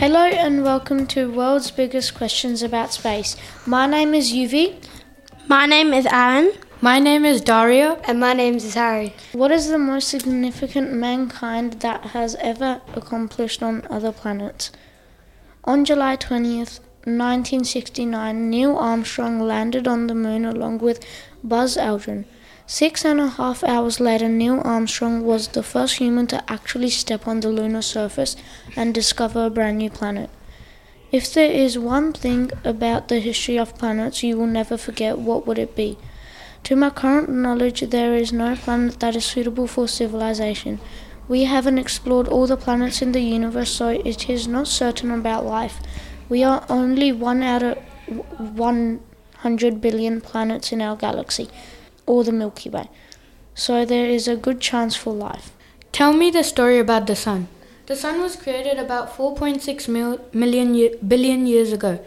[0.00, 3.36] Hello and welcome to World's Biggest Questions About Space.
[3.66, 4.82] My name is Yuvi.
[5.46, 6.52] My name is Aaron.
[6.80, 8.02] My name is Dhairya.
[8.08, 9.14] And my name is Harry.
[9.32, 14.72] What is the most significant mankind that has ever accomplished on other planets?
[15.64, 21.04] On July 20th, 1969, Neil Armstrong landed on the moon along with
[21.44, 22.24] Buzz Aldrin.
[22.72, 27.26] Six and a half hours later, Neil Armstrong was the first human to actually step
[27.26, 28.36] on the lunar surface
[28.76, 30.30] and discover a brand new planet.
[31.10, 35.48] If there is one thing about the history of planets you will never forget, what
[35.48, 35.98] would it be?
[36.62, 40.78] To my current knowledge, there is no planet that is suitable for civilization.
[41.26, 45.44] We haven't explored all the planets in the universe, so it is not certain about
[45.44, 45.80] life.
[46.28, 47.78] We are only one out of
[48.38, 51.48] 100 billion planets in our galaxy,
[52.06, 52.88] or the Milky Way.
[53.54, 55.52] So there is a good chance for life.
[55.92, 57.48] Tell me the story about the sun.
[57.86, 61.98] The sun was created about 4.6 mil- million ye- billion years ago.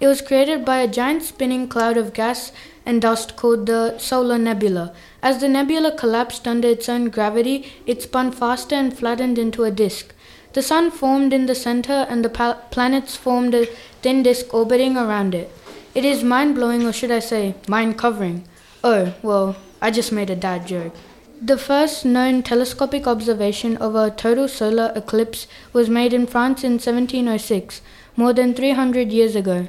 [0.00, 2.52] It was created by a giant spinning cloud of gas
[2.86, 4.92] and dust called the solar nebula.
[5.22, 9.70] As the nebula collapsed under its own gravity, it spun faster and flattened into a
[9.70, 10.14] disk.
[10.52, 13.66] The sun formed in the center, and the pa- planets formed a
[14.02, 15.50] thin disk orbiting around it.
[15.94, 18.44] It is mind blowing, or should I say, mind covering.
[18.84, 20.92] Oh, well, I just made a dad joke.
[21.40, 26.72] The first known telescopic observation of a total solar eclipse was made in France in
[26.72, 27.80] 1706,
[28.16, 29.68] more than 300 years ago.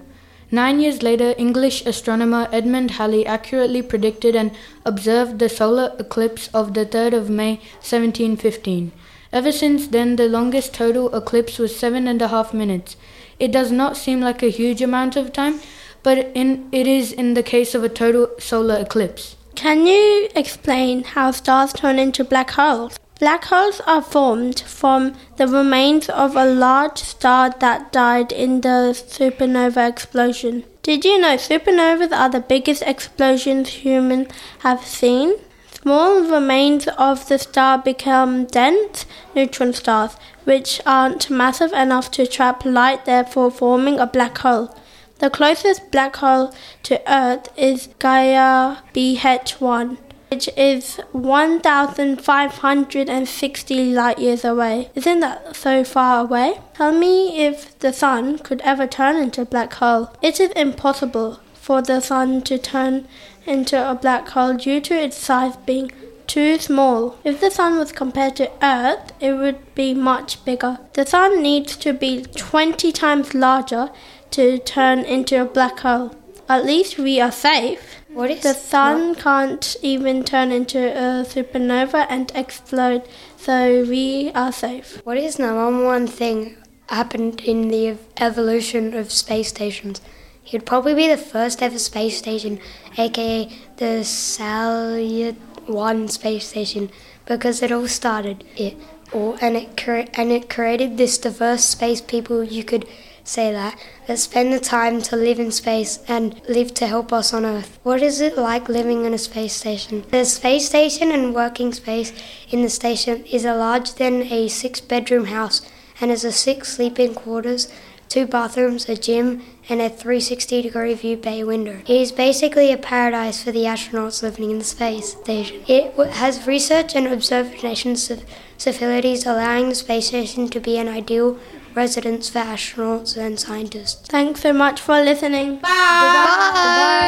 [0.50, 4.50] Nine years later, English astronomer Edmund Halley accurately predicted and
[4.83, 8.92] observed the solar eclipse of the 3rd of May 1715.
[9.31, 12.98] Ever since then, the longest total eclipse was seven and a half minutes.
[13.39, 15.59] It does not seem like a huge amount of time,
[16.03, 19.35] but in, it is in the case of a total solar eclipse.
[19.55, 22.99] Can you explain how stars turn into black holes?
[23.19, 28.93] Black holes are formed from the remains of a large star that died in the
[28.93, 30.63] supernova explosion.
[30.81, 34.27] Did you know supernovas are the biggest explosions humans
[34.59, 35.36] have seen?
[35.71, 39.05] Small remains of the star become dense
[39.36, 44.75] neutron stars, which aren't massive enough to trap light, therefore forming a black hole.
[45.23, 46.54] The closest black hole
[46.84, 49.98] to Earth is Gaia BH1,
[50.30, 54.89] which is 1,560 light years away.
[54.95, 56.60] Isn't that so far away?
[56.73, 60.11] Tell me if the Sun could ever turn into a black hole.
[60.22, 63.08] It is impossible for the Sun to turn
[63.45, 65.90] into a black hole due to its size being
[66.28, 67.17] too small.
[67.23, 70.80] If the sun was compared to Earth, it would be much bigger.
[70.94, 73.90] The sun needs to be 20 times larger
[74.33, 76.16] to turn into a black hole.
[76.49, 77.82] At least we are safe.
[78.10, 83.04] What is The sun can't even turn into a supernova and explode,
[83.38, 85.02] so we are safe.
[85.04, 86.58] What is the number one thing
[86.89, 90.02] happened in the evolution of space stations?
[90.45, 92.60] It would probably be the first ever space station,
[92.98, 96.89] aka the Salyut One space station,
[97.26, 98.76] because it all started it,
[99.14, 102.43] or and it cre- and it created this diverse space people.
[102.43, 102.86] You could
[103.23, 107.34] say that that spend the time to live in space and live to help us
[107.34, 107.80] on Earth.
[107.84, 110.04] What is it like living in a space station?
[110.11, 112.11] The space station and working space
[112.50, 115.61] in the station is a larger than a six-bedroom house
[116.02, 117.72] and has a six sleeping quarters,
[118.10, 121.80] two bathrooms, a gym, and a 360 degree view bay window.
[121.88, 125.64] It is basically a paradise for the astronauts living in the space station.
[125.67, 128.24] It has research and observation f-
[128.63, 131.38] facilities allowing the space station to be an ideal
[131.75, 134.07] residence for astronauts and scientists.
[134.07, 135.57] Thanks so much for listening.
[135.57, 137.00] Bye.